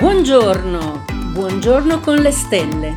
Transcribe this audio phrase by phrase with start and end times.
[0.00, 2.96] Buongiorno, buongiorno con le stelle,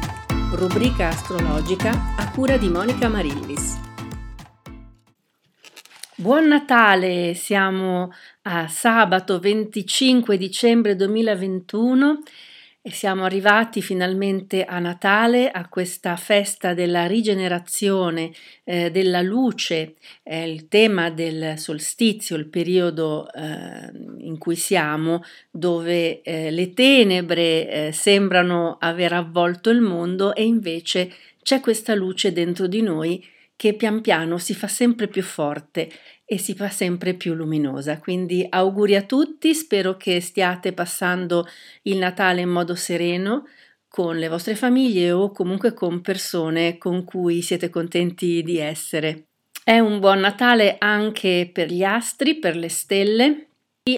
[0.54, 3.78] rubrica astrologica a cura di Monica Marillis.
[6.16, 8.10] Buon Natale, siamo
[8.44, 12.22] a sabato 25 dicembre 2021
[12.86, 18.34] e siamo arrivati finalmente a Natale, a questa festa della rigenerazione,
[18.66, 26.22] eh, della luce, è il tema del solstizio, il periodo eh, in cui siamo, dove
[26.24, 31.10] eh, le tenebre eh, sembrano aver avvolto il mondo e invece
[31.42, 35.90] c'è questa luce dentro di noi che pian piano si fa sempre più forte
[36.34, 38.00] e si fa sempre più luminosa.
[38.00, 41.48] Quindi auguri a tutti, spero che stiate passando
[41.84, 43.48] il Natale in modo sereno
[43.88, 49.26] con le vostre famiglie o comunque con persone con cui siete contenti di essere.
[49.64, 53.48] È un buon Natale anche per gli astri, per le stelle.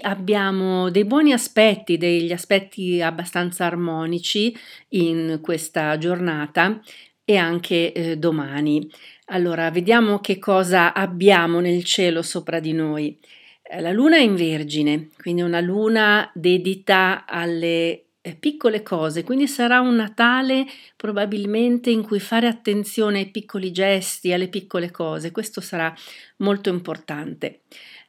[0.02, 4.54] Abbiamo dei buoni aspetti, degli aspetti abbastanza armonici
[4.90, 6.82] in questa giornata
[7.26, 8.88] e anche eh, domani.
[9.26, 13.18] Allora, vediamo che cosa abbiamo nel cielo sopra di noi.
[13.62, 19.80] Eh, la luna è in vergine, quindi una luna dedita alle piccole cose, quindi sarà
[19.80, 25.94] un Natale probabilmente in cui fare attenzione ai piccoli gesti, alle piccole cose, questo sarà
[26.38, 27.60] molto importante.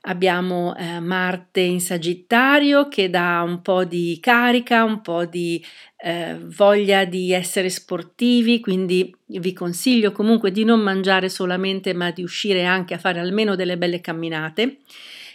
[0.02, 5.64] Abbiamo eh, Marte in Sagittario che dà un po' di carica, un po' di
[5.98, 12.24] eh, voglia di essere sportivi, quindi vi consiglio comunque di non mangiare solamente ma di
[12.24, 14.78] uscire anche a fare almeno delle belle camminate.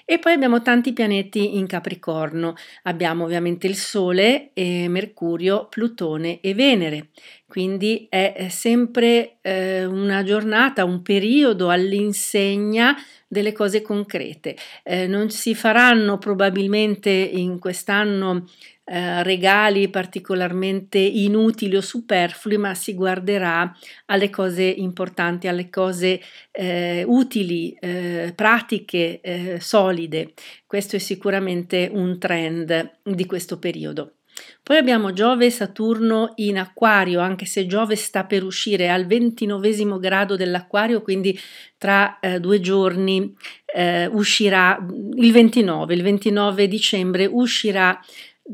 [0.04, 2.54] E poi abbiamo tanti pianeti in Capricorno.
[2.84, 7.08] Abbiamo ovviamente il Sole, Mercurio, Plutone e Venere.
[7.46, 12.96] Quindi è sempre eh, una giornata, un periodo all'insegna
[13.28, 14.56] delle cose concrete.
[14.82, 18.46] Eh, non si faranno probabilmente in quest'anno
[18.94, 23.74] eh, regali particolarmente inutili o superflui, ma si guarderà
[24.06, 30.34] alle cose importanti, alle cose eh, utili, eh, pratiche, eh, solide.
[30.66, 34.16] Questo è sicuramente un trend di questo periodo.
[34.62, 39.98] Poi abbiamo Giove e Saturno in Acquario, anche se Giove sta per uscire al ventinovesimo
[39.98, 41.38] grado dell'Acquario, quindi
[41.78, 43.34] tra eh, due giorni
[43.74, 44.78] eh, uscirà
[45.16, 47.98] il 29, il 29 dicembre uscirà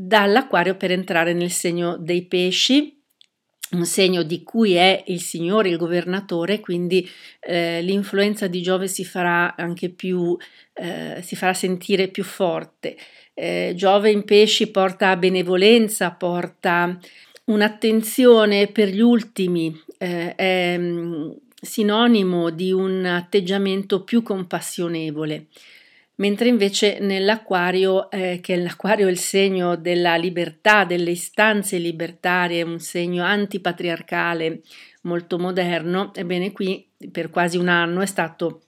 [0.01, 2.97] dall'Acquario per entrare nel segno dei pesci
[3.71, 7.07] un segno di cui è il Signore, il governatore, quindi
[7.41, 10.35] eh, l'influenza di Giove si farà anche più,
[10.73, 12.97] eh, si farà sentire più forte.
[13.35, 16.99] Eh, Giove in pesci porta benevolenza, porta
[17.47, 21.31] un'attenzione per gli ultimi, eh, è mm,
[21.61, 25.49] sinonimo di un atteggiamento più compassionevole
[26.19, 32.81] mentre invece nell'acquario, eh, che l'acquario è il segno della libertà, delle istanze libertarie, un
[32.81, 34.63] segno antipatriarcale
[35.03, 38.63] molto moderno, ebbene qui per quasi un anno è stato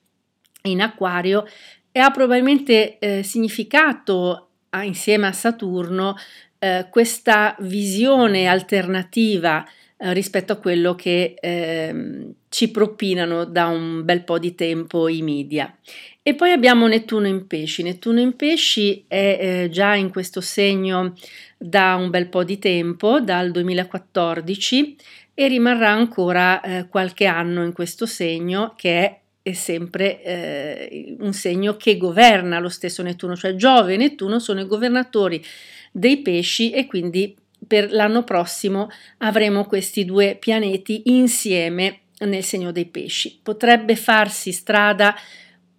[0.63, 1.47] in acquario
[1.91, 4.51] e ha probabilmente eh, significato
[4.83, 6.15] insieme a Saturno
[6.59, 9.67] eh, questa visione alternativa
[10.03, 15.21] eh, rispetto a quello che ehm, ci propinano da un bel po' di tempo i
[15.21, 15.77] media.
[16.23, 17.83] E poi abbiamo Nettuno in pesci.
[17.83, 21.15] Nettuno in pesci è eh, già in questo segno
[21.59, 24.97] da un bel po' di tempo, dal 2014,
[25.35, 31.35] e rimarrà ancora eh, qualche anno in questo segno che è, è sempre eh, un
[31.35, 35.45] segno che governa lo stesso Nettuno, cioè Giove e Nettuno sono i governatori
[35.93, 37.37] dei pesci e quindi
[37.67, 38.89] per l'anno prossimo
[39.19, 43.39] avremo questi due pianeti insieme nel segno dei pesci.
[43.43, 45.15] Potrebbe farsi strada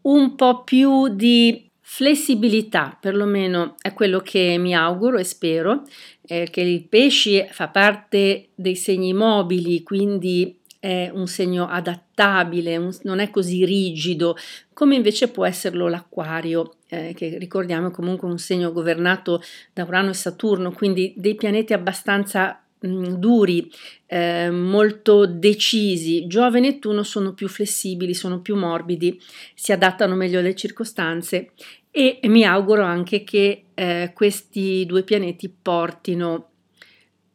[0.03, 5.83] un po' più di flessibilità, perlomeno è quello che mi auguro e spero,
[6.25, 12.95] eh, che il pesci fa parte dei segni mobili, quindi è un segno adattabile, un,
[13.03, 14.35] non è così rigido
[14.73, 19.41] come invece può esserlo l'acquario, eh, che ricordiamo è comunque un segno governato
[19.71, 23.71] da Urano e Saturno, quindi dei pianeti abbastanza mh, duri,
[24.07, 26.27] eh, molto decisi.
[26.27, 29.17] Giove e Nettuno sono più flessibili, sono più morbidi,
[29.55, 31.51] si adattano meglio alle circostanze
[31.89, 36.49] e mi auguro anche che eh, questi due pianeti portino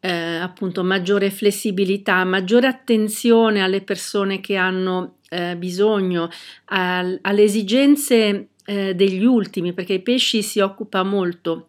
[0.01, 6.29] eh, appunto maggiore flessibilità, maggiore attenzione alle persone che hanno eh, bisogno,
[6.67, 11.69] al, alle esigenze eh, degli ultimi, perché i pesci si occupa molto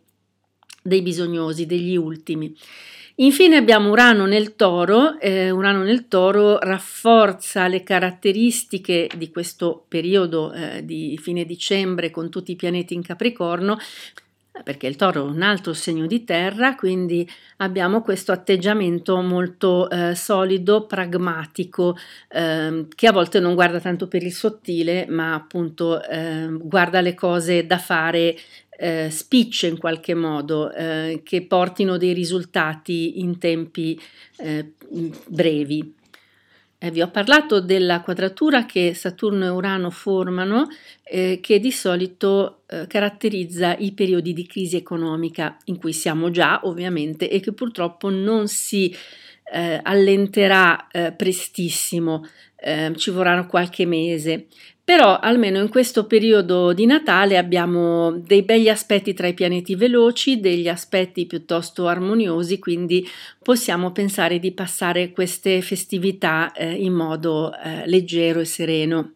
[0.81, 2.55] dei bisognosi, degli ultimi.
[3.19, 10.53] Infine abbiamo Urano nel toro, eh, Urano nel toro rafforza le caratteristiche di questo periodo
[10.53, 13.79] eh, di fine dicembre con tutti i pianeti in Capricorno,
[14.63, 20.15] perché il toro è un altro segno di terra, quindi abbiamo questo atteggiamento molto eh,
[20.15, 21.97] solido, pragmatico,
[22.29, 27.13] eh, che a volte non guarda tanto per il sottile, ma appunto eh, guarda le
[27.13, 28.35] cose da fare
[28.77, 33.99] eh, spicce in qualche modo, eh, che portino dei risultati in tempi
[34.37, 34.73] eh,
[35.27, 35.95] brevi.
[36.79, 40.67] Eh, vi ho parlato della quadratura che Saturno e Urano formano,
[41.03, 46.59] eh, che di solito eh, caratterizza i periodi di crisi economica in cui siamo già,
[46.65, 48.95] ovviamente, e che purtroppo non si
[49.51, 52.23] eh, allenterà eh, prestissimo,
[52.55, 54.45] eh, ci vorrà qualche mese.
[54.87, 60.39] Però almeno in questo periodo di Natale abbiamo dei begli aspetti tra i pianeti veloci,
[60.39, 63.05] degli aspetti piuttosto armoniosi, quindi
[63.43, 69.15] possiamo pensare di passare queste festività eh, in modo eh, leggero e sereno.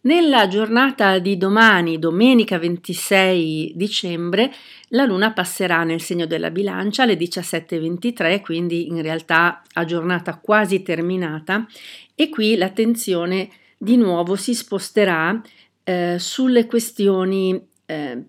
[0.00, 4.52] Nella giornata di domani, domenica 26 dicembre,
[4.88, 10.82] la Luna passerà nel segno della bilancia alle 17.23, quindi in realtà a giornata quasi
[10.82, 11.68] terminata,
[12.16, 13.48] e qui l'attenzione
[13.82, 15.42] di nuovo si sposterà
[15.82, 18.22] eh, sulle questioni eh,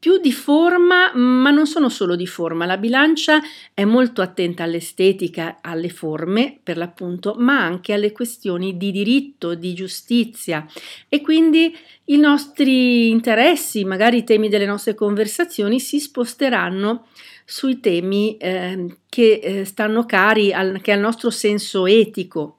[0.00, 2.66] più di forma, ma non sono solo di forma.
[2.66, 3.40] La bilancia
[3.72, 9.74] è molto attenta all'estetica, alle forme per l'appunto, ma anche alle questioni di diritto, di
[9.74, 10.66] giustizia
[11.08, 11.72] e quindi
[12.06, 17.06] i nostri interessi, magari i temi delle nostre conversazioni si sposteranno
[17.44, 22.56] sui temi eh, che eh, stanno cari al, che al nostro senso etico.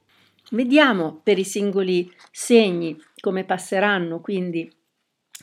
[0.53, 4.71] Vediamo per i singoli segni come passeranno quindi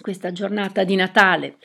[0.00, 1.56] questa giornata di Natale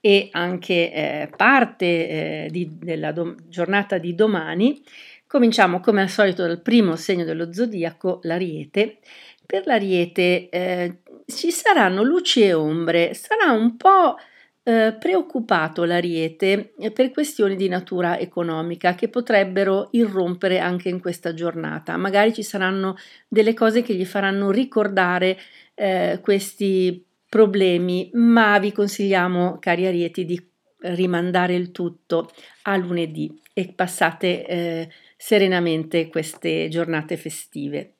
[0.00, 4.82] e anche eh, parte eh, di, della do- giornata di domani.
[5.26, 9.00] Cominciamo come al solito dal primo segno dello zodiaco, l'Ariete.
[9.44, 14.16] Per l'Ariete eh, ci saranno luci e ombre, sarà un po'
[14.64, 21.96] eh, preoccupato l'Ariete per questioni di natura economica che potrebbero irrompere anche in questa giornata.
[21.96, 22.96] Magari ci saranno
[23.28, 25.38] delle cose che gli faranno ricordare
[25.74, 32.30] eh, questi problemi, ma vi consigliamo, cari Arieti, di rimandare il tutto
[32.62, 37.94] a lunedì e passate eh, serenamente queste giornate festive.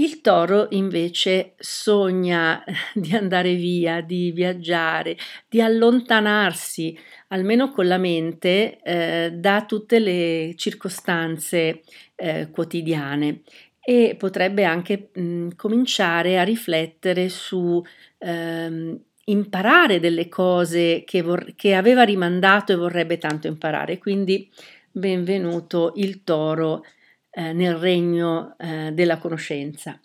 [0.00, 2.64] Il toro invece sogna
[2.94, 5.14] di andare via, di viaggiare,
[5.46, 6.98] di allontanarsi,
[7.28, 11.82] almeno con la mente, eh, da tutte le circostanze
[12.16, 13.42] eh, quotidiane
[13.78, 17.84] e potrebbe anche mh, cominciare a riflettere su
[18.18, 23.98] ehm, imparare delle cose che, vor- che aveva rimandato e vorrebbe tanto imparare.
[23.98, 24.50] Quindi
[24.90, 26.84] benvenuto il toro
[27.30, 30.00] eh, nel regno eh, della conoscenza.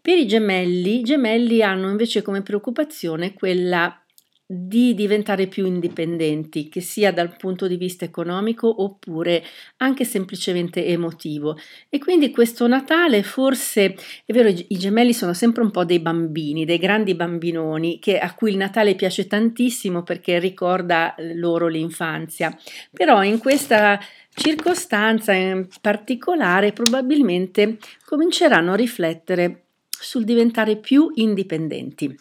[0.00, 4.02] Per i gemelli, i gemelli hanno invece come preoccupazione quella
[4.54, 9.42] di diventare più indipendenti, che sia dal punto di vista economico oppure
[9.78, 11.56] anche semplicemente emotivo.
[11.88, 13.94] E quindi questo Natale forse
[14.26, 18.34] è vero, i gemelli sono sempre un po' dei bambini, dei grandi bambinoni che, a
[18.34, 22.54] cui il Natale piace tantissimo perché ricorda loro l'infanzia.
[22.90, 23.98] Però in questa
[24.34, 32.14] circostanza in particolare probabilmente cominceranno a riflettere sul diventare più indipendenti.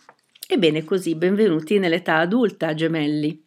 [0.48, 3.42] Ebbene così, benvenuti nell'età adulta, gemelli.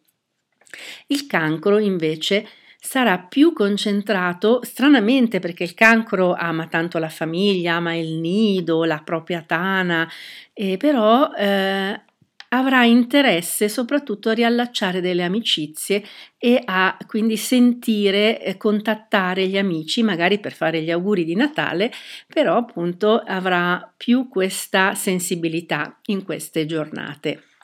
[1.07, 2.47] Il cancro invece
[2.79, 9.01] sarà più concentrato, stranamente perché il cancro ama tanto la famiglia, ama il nido, la
[9.03, 10.09] propria tana,
[10.53, 12.01] eh, però eh,
[12.49, 16.03] avrà interesse soprattutto a riallacciare delle amicizie
[16.37, 21.91] e a quindi sentire, eh, contattare gli amici, magari per fare gli auguri di Natale,
[22.27, 27.54] però appunto avrà più questa sensibilità in queste giornate.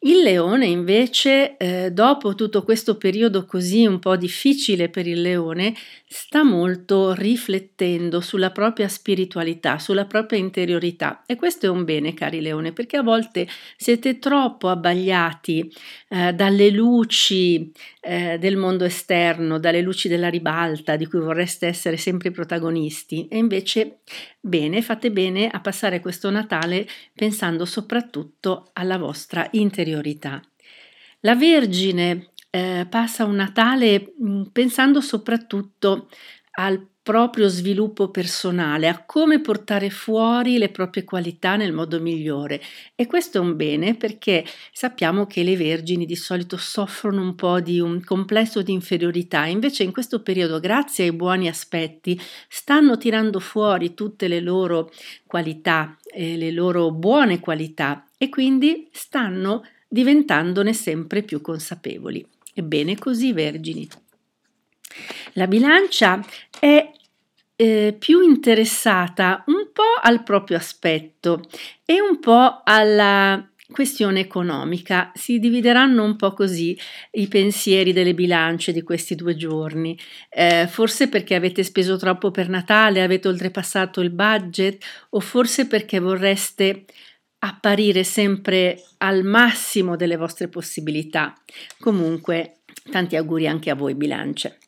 [0.00, 5.74] Il leone invece, eh, dopo tutto questo periodo così un po' difficile per il leone,
[6.06, 12.40] sta molto riflettendo sulla propria spiritualità, sulla propria interiorità e questo è un bene, cari
[12.40, 15.68] leone, perché a volte siete troppo abbagliati
[16.08, 21.96] eh, dalle luci eh, del mondo esterno, dalle luci della ribalta di cui vorreste essere
[21.96, 23.98] sempre protagonisti e invece
[24.40, 29.86] bene, fate bene a passare questo Natale pensando soprattutto alla vostra interiorità.
[31.20, 36.08] La Vergine eh, passa un Natale mm, pensando soprattutto
[36.52, 42.60] al proprio sviluppo personale, a come portare fuori le proprie qualità nel modo migliore.
[42.94, 47.60] E questo è un bene perché sappiamo che le vergini di solito soffrono un po'
[47.60, 53.40] di un complesso di inferiorità, invece in questo periodo, grazie ai buoni aspetti, stanno tirando
[53.40, 54.90] fuori tutte le loro
[55.26, 62.24] qualità, eh, le loro buone qualità e quindi stanno diventandone sempre più consapevoli.
[62.54, 63.88] Ebbene così, vergini.
[65.32, 66.24] La bilancia
[66.58, 66.90] è
[67.56, 71.42] eh, più interessata un po' al proprio aspetto
[71.84, 75.12] e un po' alla questione economica.
[75.14, 76.78] Si divideranno un po' così
[77.12, 79.98] i pensieri delle bilance di questi due giorni.
[80.30, 85.98] Eh, forse perché avete speso troppo per Natale, avete oltrepassato il budget o forse perché
[85.98, 86.84] vorreste
[87.40, 91.34] apparire sempre al massimo delle vostre possibilità.
[91.78, 94.58] Comunque, tanti auguri anche a voi bilance.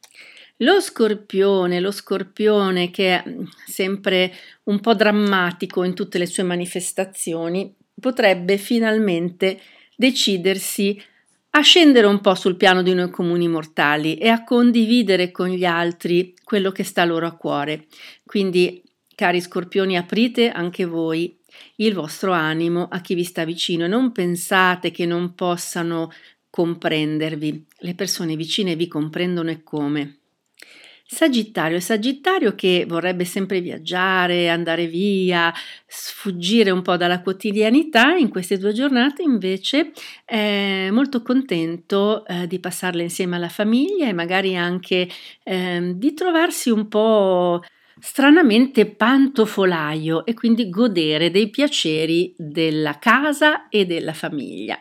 [0.59, 3.25] Lo scorpione, lo scorpione che è
[3.67, 4.33] sempre
[4.65, 9.59] un po' drammatico in tutte le sue manifestazioni, potrebbe finalmente
[9.97, 11.03] decidersi
[11.53, 15.65] a scendere un po' sul piano di noi comuni mortali e a condividere con gli
[15.65, 17.87] altri quello che sta loro a cuore.
[18.25, 18.83] Quindi,
[19.15, 21.40] cari scorpioni, aprite anche voi
[21.77, 26.11] il vostro animo a chi vi sta vicino e non pensate che non possano
[26.51, 27.67] comprendervi.
[27.79, 30.17] Le persone vicine vi comprendono e come.
[31.13, 35.53] Sagittario Sagittario che vorrebbe sempre viaggiare, andare via,
[35.85, 39.91] sfuggire un po' dalla quotidianità, in queste due giornate invece
[40.25, 45.09] è molto contento eh, di passarle insieme alla famiglia e magari anche
[45.43, 47.61] eh, di trovarsi un po'
[48.01, 54.79] stranamente pantofolaio e quindi godere dei piaceri della casa e della famiglia.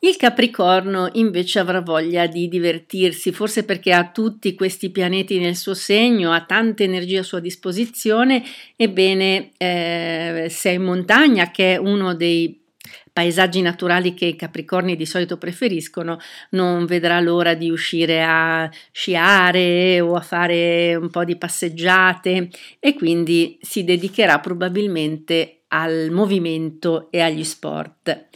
[0.00, 5.74] Il Capricorno invece avrà voglia di divertirsi, forse perché ha tutti questi pianeti nel suo
[5.74, 8.44] segno, ha tanta energia a sua disposizione,
[8.76, 12.60] ebbene eh, se è in montagna, che è uno dei
[13.18, 16.20] paesaggi naturali che i capricorni di solito preferiscono,
[16.50, 22.48] non vedrà l'ora di uscire a sciare o a fare un po' di passeggiate
[22.78, 28.28] e quindi si dedicherà probabilmente al movimento e agli sport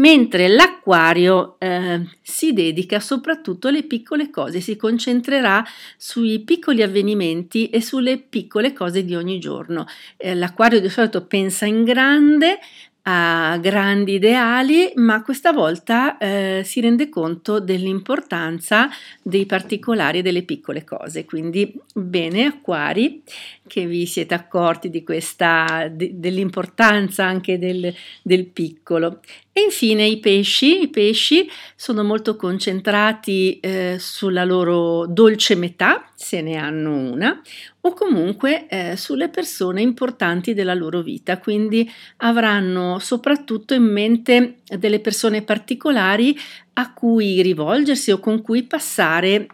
[0.00, 5.64] mentre l'acquario eh, si dedica soprattutto alle piccole cose, si concentrerà
[5.96, 9.86] sui piccoli avvenimenti e sulle piccole cose di ogni giorno.
[10.16, 12.58] Eh, l'acquario di solito pensa in grande,
[13.02, 18.88] ha grandi ideali, ma questa volta eh, si rende conto dell'importanza
[19.22, 21.24] dei particolari e delle piccole cose.
[21.24, 23.22] Quindi bene, acquari,
[23.66, 29.20] che vi siete accorti questa, de, dell'importanza anche del, del piccolo.
[29.64, 36.56] Infine i pesci, i pesci sono molto concentrati eh, sulla loro dolce metà, se ne
[36.56, 37.40] hanno una,
[37.80, 45.00] o comunque eh, sulle persone importanti della loro vita, quindi avranno soprattutto in mente delle
[45.00, 46.38] persone particolari
[46.74, 49.46] a cui rivolgersi o con cui passare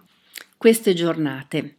[0.57, 1.77] queste giornate.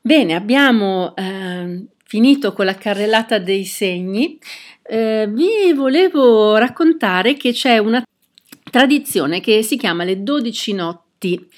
[0.00, 4.38] Bene, abbiamo eh, finito con la carrellata dei segni.
[4.82, 8.02] Eh, vi volevo raccontare che c'è una
[8.70, 11.48] tradizione che si chiama le 12 notti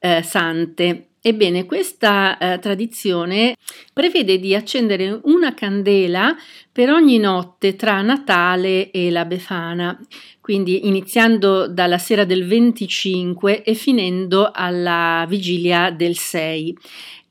[0.00, 3.56] eh, sante Ebbene, questa eh, tradizione
[3.92, 6.34] prevede di accendere una candela
[6.70, 10.00] per ogni notte tra Natale e la Befana,
[10.40, 16.78] quindi iniziando dalla sera del 25 e finendo alla vigilia del 6.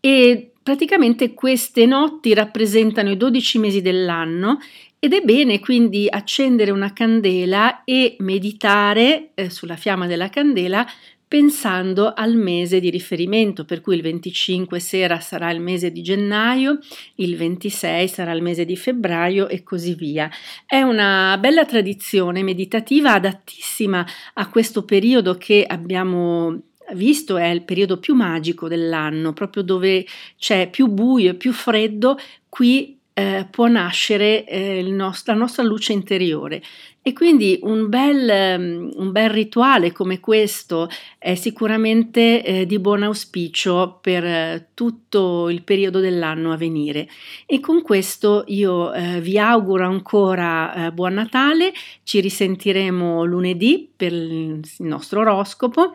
[0.02, 4.60] E praticamente queste notti rappresentano i 12 mesi dell'anno
[5.00, 10.86] ed è bene quindi accendere una candela e meditare eh, sulla fiamma della candela
[11.26, 16.80] pensando al mese di riferimento, per cui il 25 sera sarà il mese di gennaio,
[17.16, 20.30] il 26 sarà il mese di febbraio e così via.
[20.66, 26.62] È una bella tradizione meditativa adattissima a questo periodo che abbiamo
[26.94, 30.06] visto è il periodo più magico dell'anno, proprio dove
[30.38, 32.18] c'è più buio e più freddo,
[32.50, 36.62] qui eh, può nascere eh, nost- la nostra luce interiore.
[37.08, 43.04] E quindi un bel, um, un bel, rituale come questo è sicuramente eh, di buon
[43.04, 47.08] auspicio per eh, tutto il periodo dell'anno a venire.
[47.46, 51.72] E con questo io eh, vi auguro ancora eh, buon Natale,
[52.04, 55.94] ci risentiremo lunedì per il nostro oroscopo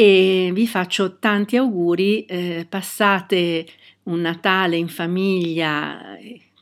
[0.00, 2.24] e vi faccio tanti auguri,
[2.68, 3.66] passate
[4.04, 6.16] un Natale in famiglia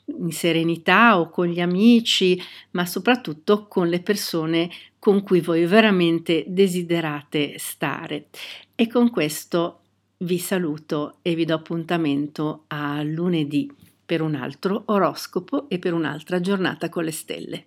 [0.07, 2.41] in serenità o con gli amici,
[2.71, 8.29] ma soprattutto con le persone con cui voi veramente desiderate stare.
[8.75, 9.81] E con questo
[10.19, 13.71] vi saluto e vi do appuntamento a lunedì
[14.07, 17.67] per un altro oroscopo e per un'altra giornata con le stelle.